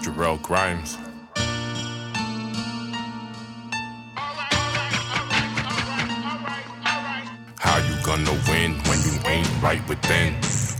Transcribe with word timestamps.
Jerrell 0.00 0.40
Grimes. 0.40 0.96
How 7.58 7.76
you 7.78 7.94
gonna 8.02 8.32
win 8.48 8.80
when 8.88 8.98
you 9.02 9.12
ain't 9.26 9.62
right 9.62 9.86
within? 9.88 10.34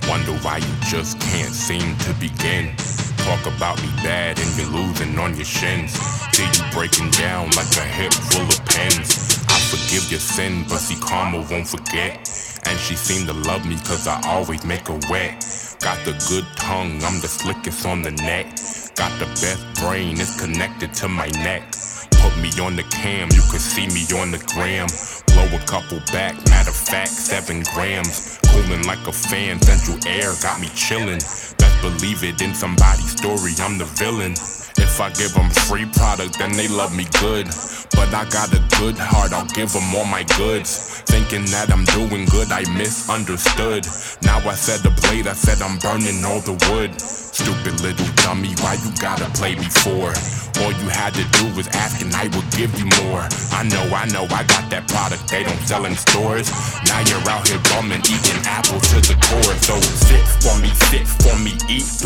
Wonder 0.08 0.32
why 0.42 0.56
you 0.56 0.74
just 0.88 1.20
can't 1.20 1.52
seem 1.52 1.96
to 1.98 2.14
begin. 2.14 2.74
Talk 3.18 3.44
about 3.44 3.80
me 3.82 3.88
bad 4.02 4.40
and 4.40 4.56
you're 4.56 4.66
losing 4.68 5.18
on 5.18 5.36
your 5.36 5.44
shins. 5.44 5.92
See 6.32 6.44
you 6.44 6.70
breaking 6.72 7.10
down 7.10 7.50
like 7.50 7.76
a 7.76 7.84
hip 7.84 8.14
full 8.14 8.48
of 8.48 8.64
pins. 8.64 9.44
I 9.48 9.60
forgive 9.68 10.10
your 10.10 10.20
sin, 10.20 10.64
but 10.66 10.78
see 10.78 10.98
karma 10.98 11.46
won't 11.50 11.68
forget. 11.68 12.16
And 12.64 12.78
she 12.78 12.96
seemed 12.96 13.28
to 13.28 13.34
love 13.34 13.66
me 13.66 13.76
cause 13.84 14.06
I 14.06 14.18
always 14.26 14.64
make 14.64 14.88
her 14.88 14.98
wet. 15.10 15.44
Got 15.80 16.04
the 16.04 16.12
good 16.28 16.46
tongue, 16.56 17.02
I'm 17.04 17.20
the 17.20 17.28
slickest 17.28 17.84
on 17.86 18.02
the 18.02 18.12
net. 18.12 18.79
Got 19.00 19.18
the 19.18 19.32
best 19.40 19.64
brain, 19.80 20.20
it's 20.20 20.38
connected 20.38 20.92
to 21.00 21.08
my 21.08 21.28
neck. 21.40 21.72
Put 22.20 22.36
me 22.36 22.52
on 22.60 22.76
the 22.76 22.84
cam, 22.92 23.32
you 23.32 23.40
could 23.48 23.64
see 23.64 23.88
me 23.88 24.04
on 24.20 24.30
the 24.30 24.36
gram. 24.52 24.88
Blow 25.32 25.48
a 25.56 25.62
couple 25.64 26.04
back, 26.12 26.36
matter 26.52 26.68
of 26.68 26.76
fact, 26.76 27.08
seven 27.08 27.62
grams. 27.72 28.38
Cooling 28.52 28.84
like 28.84 29.00
a 29.08 29.12
fan, 29.12 29.58
central 29.62 29.96
air 30.04 30.36
got 30.42 30.60
me 30.60 30.66
chillin'. 30.76 31.24
Best 31.56 31.80
believe 31.80 32.24
it 32.24 32.42
in 32.42 32.52
somebody's 32.52 33.16
story, 33.16 33.56
I'm 33.64 33.78
the 33.78 33.88
villain. 33.96 34.32
If 34.76 35.00
I 35.00 35.08
give 35.16 35.32
them 35.32 35.48
free 35.48 35.86
product, 35.96 36.36
then 36.36 36.52
they 36.52 36.68
love 36.68 36.94
me 36.94 37.06
good. 37.24 37.48
But 37.96 38.12
I 38.12 38.28
got 38.28 38.52
a 38.52 38.60
good 38.76 39.00
heart, 39.00 39.32
I'll 39.32 39.48
give 39.56 39.72
them 39.72 39.96
all 39.96 40.04
my 40.04 40.24
goods. 40.36 41.00
Thinking 41.08 41.48
that 41.56 41.72
I'm 41.72 41.88
doing 41.96 42.26
good, 42.26 42.52
I 42.52 42.68
misunderstood. 42.76 43.88
Now 44.28 44.44
I 44.44 44.52
said 44.52 44.84
the 44.84 44.92
blade, 45.00 45.26
I 45.26 45.32
said 45.32 45.64
I'm 45.64 45.78
burning 45.78 46.20
all 46.22 46.44
the 46.44 46.52
wood. 46.68 46.92
Stupid 47.40 47.80
little 47.80 48.06
dummy, 48.16 48.52
why 48.60 48.76
you 48.84 48.92
gotta 49.00 49.24
play 49.32 49.56
me 49.56 49.64
for? 49.80 50.12
All 50.60 50.72
you 50.76 50.88
had 50.92 51.14
to 51.14 51.24
do 51.40 51.48
was 51.56 51.66
ask 51.68 52.04
and 52.04 52.12
I 52.12 52.28
would 52.36 52.44
give 52.52 52.68
you 52.78 52.84
more. 53.00 53.24
I 53.56 53.64
know, 53.64 53.80
I 53.96 54.04
know, 54.12 54.28
I 54.28 54.44
got 54.44 54.68
that 54.68 54.84
product 54.86 55.26
they 55.26 55.42
don't 55.42 55.58
sell 55.64 55.86
in 55.86 55.96
stores. 55.96 56.52
Now 56.84 57.00
you're 57.08 57.24
out 57.32 57.48
here 57.48 57.58
bumming, 57.72 58.04
eating 58.04 58.44
apples 58.44 58.69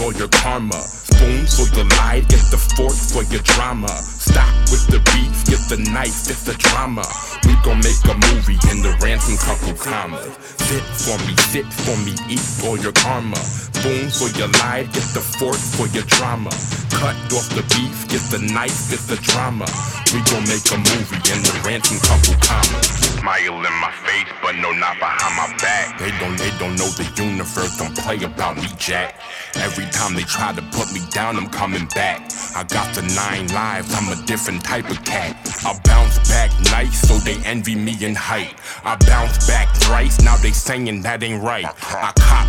all 0.05 0.13
your 0.13 0.29
karma. 0.29 0.77
Spoon 0.77 1.47
for 1.49 1.65
the 1.73 1.85
lie, 1.97 2.21
get 2.29 2.45
the 2.53 2.61
fork 2.77 2.93
for 2.93 3.25
your 3.33 3.41
drama. 3.57 3.89
Stop 3.89 4.53
with 4.69 4.85
the 4.93 5.01
beef, 5.17 5.33
get 5.49 5.63
the 5.73 5.81
knife, 5.91 6.29
it's 6.29 6.45
the 6.45 6.53
drama. 6.61 7.05
We 7.49 7.57
gon' 7.65 7.81
make 7.81 8.05
a 8.05 8.17
movie 8.29 8.61
in 8.69 8.85
the 8.85 8.93
ransom 9.01 9.41
couple 9.41 9.73
commas. 9.73 10.29
Sit 10.69 10.85
for 10.85 11.17
me, 11.25 11.33
sit 11.49 11.69
for 11.73 11.97
me, 12.05 12.13
eat 12.29 12.45
all 12.69 12.77
your 12.77 12.93
karma. 12.93 13.41
Spoon 13.41 14.13
for 14.13 14.29
your 14.37 14.49
lie, 14.61 14.85
get 14.93 15.09
the 15.17 15.25
fork 15.25 15.57
for 15.57 15.89
your 15.97 16.05
drama. 16.05 16.53
Cut 17.01 17.17
off 17.33 17.49
the 17.57 17.65
beef, 17.73 17.97
get 18.13 18.25
the 18.29 18.45
knife, 18.53 18.93
get 18.93 19.01
the 19.09 19.17
drama. 19.25 19.67
We 20.15 20.23
gon' 20.31 20.47
make 20.47 20.63
a 20.71 20.79
movie 20.79 21.19
in 21.35 21.43
the 21.43 21.61
ransom 21.67 21.99
couple 21.99 22.39
commas. 22.39 22.87
Smile 23.19 23.67
in 23.67 23.75
my 23.83 23.91
face, 24.07 24.31
but 24.41 24.55
no, 24.63 24.71
not 24.71 24.97
behind 25.01 25.35
my 25.35 25.51
back. 25.59 25.99
They 25.99 26.13
don't, 26.23 26.39
they 26.39 26.55
don't 26.57 26.77
know 26.79 26.87
the 26.95 27.11
universe 27.21 27.77
don't 27.79 27.97
play 27.99 28.23
about 28.23 28.57
me, 28.57 28.69
Jack. 28.79 29.19
Every 29.57 29.87
time 29.87 30.15
they 30.15 30.23
try 30.23 30.53
to 30.53 30.63
put 30.71 30.93
me 30.93 31.01
down, 31.11 31.37
I'm 31.37 31.49
coming 31.49 31.87
back. 31.97 32.31
I 32.55 32.63
got 32.63 32.95
the 32.95 33.03
nine 33.03 33.49
lives, 33.49 33.93
I'm 33.93 34.07
a 34.17 34.25
different 34.25 34.63
type 34.63 34.89
of 34.89 35.03
cat. 35.05 35.35
I 35.67 35.77
bounce 35.83 36.17
back 36.29 36.53
nice, 36.71 37.09
so 37.09 37.19
they 37.19 37.35
envy 37.45 37.75
me 37.75 37.97
in 38.01 38.15
height. 38.15 38.55
I 38.85 38.95
bounce 38.95 39.49
back 39.49 39.75
thrice, 39.79 40.21
now 40.21 40.37
they 40.37 40.53
saying 40.53 41.03
that 41.03 41.25
ain't 41.25 41.43
right. 41.43 41.67
I 41.67 42.13
cop 42.15 42.44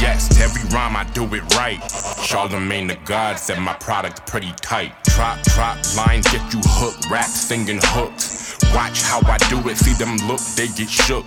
yes, 0.00 0.40
every 0.40 0.62
rhyme 0.70 0.96
I 0.96 1.04
do 1.12 1.24
it 1.34 1.54
right. 1.54 1.80
Charlemagne 2.22 2.86
the 2.86 2.96
God 3.04 3.38
said 3.38 3.58
my 3.60 3.74
product 3.74 4.26
pretty 4.26 4.52
tight. 4.62 4.92
Drop, 5.04 5.40
drop 5.42 5.76
lines, 5.96 6.26
get 6.32 6.42
you 6.52 6.60
hooked, 6.64 7.10
rap 7.10 7.26
singing 7.26 7.80
hooks. 7.82 8.58
Watch 8.74 9.02
how 9.02 9.20
I 9.26 9.36
do 9.48 9.58
it, 9.68 9.76
see 9.76 9.94
them 9.94 10.16
look, 10.28 10.40
they 10.56 10.68
get 10.68 10.88
shook. 10.88 11.26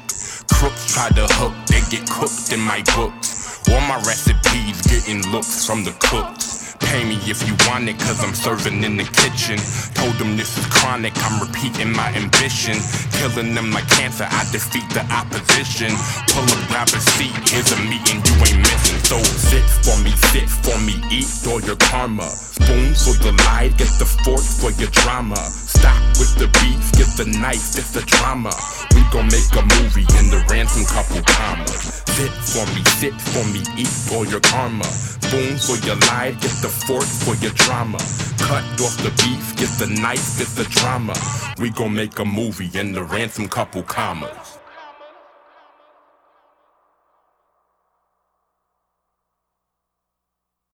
Crooks 0.51 0.93
try 0.93 1.09
to 1.09 1.27
hook, 1.37 1.53
they 1.67 1.81
get 1.89 2.09
cooked 2.09 2.51
in 2.51 2.59
my 2.59 2.81
books. 2.95 3.61
All 3.69 3.81
my 3.81 3.97
recipes 3.97 4.81
getting 4.81 5.21
looks 5.31 5.65
from 5.65 5.83
the 5.83 5.91
cooks. 5.99 6.62
Pay 6.93 7.05
me 7.05 7.17
if 7.25 7.41
you 7.49 7.57
want 7.65 7.89
it, 7.89 7.97
cause 7.97 8.23
I'm 8.23 8.35
serving 8.35 8.83
in 8.83 8.97
the 8.97 9.03
kitchen. 9.17 9.57
Told 9.97 10.13
them 10.21 10.37
this 10.37 10.55
is 10.59 10.65
chronic, 10.67 11.13
I'm 11.25 11.41
repeating 11.41 11.91
my 11.91 12.13
ambition. 12.13 12.77
Killing 13.17 13.55
them 13.55 13.71
like 13.71 13.89
cancer, 13.89 14.27
I 14.29 14.45
defeat 14.51 14.85
the 14.93 15.01
opposition. 15.09 15.89
Pull 16.29 16.45
up, 16.77 16.93
a 16.93 17.01
seat, 17.17 17.33
here's 17.49 17.71
a 17.73 17.79
meeting 17.89 18.21
you 18.21 18.35
ain't 18.45 18.61
missing. 18.61 19.01
So 19.09 19.17
sit 19.23 19.65
for 19.81 19.97
me, 20.05 20.13
sit 20.29 20.45
for 20.45 20.77
me, 20.85 21.01
eat 21.09 21.25
all 21.49 21.61
your 21.65 21.77
karma. 21.77 22.29
Spoon 22.29 22.93
for 22.93 23.17
the 23.25 23.33
lie, 23.41 23.73
get 23.75 23.89
the 23.97 24.05
fork 24.05 24.45
for 24.45 24.69
your 24.79 24.91
drama. 24.91 25.41
Stop 25.83 26.01
with 26.15 26.33
the 26.37 26.47
beef, 26.63 26.79
get 26.93 27.11
the 27.17 27.25
knife, 27.41 27.75
it's 27.75 27.91
the 27.91 27.99
drama. 28.07 28.51
We 28.95 29.03
gon' 29.11 29.27
make 29.27 29.51
a 29.51 29.63
movie 29.75 30.07
in 30.17 30.31
the 30.31 30.41
ransom 30.49 30.85
couple 30.85 31.21
commas. 31.27 31.99
Sit 32.15 32.31
for 32.31 32.63
me, 32.71 32.81
sit 33.03 33.19
for 33.19 33.43
me, 33.51 33.59
eat 33.75 33.91
all 34.13 34.25
your 34.25 34.39
karma. 34.39 34.85
Spoon 34.85 35.57
for 35.57 35.75
your 35.85 35.97
lie, 36.07 36.31
get 36.39 36.55
the 36.63 36.71
fork 36.71 37.03
for 37.03 37.35
your 37.43 37.51
drama. 37.51 37.97
Cut 38.39 38.63
off 38.79 38.95
the 39.03 39.11
beef, 39.27 39.57
get 39.57 39.71
the 39.75 39.93
knife, 40.01 40.39
get 40.39 40.47
the 40.55 40.63
drama. 40.71 41.15
We 41.59 41.69
gon' 41.69 41.93
make 41.93 42.17
a 42.17 42.23
movie 42.23 42.71
in 42.79 42.93
the 42.93 43.03
ransom 43.03 43.49
couple 43.49 43.83
commas. 43.83 44.62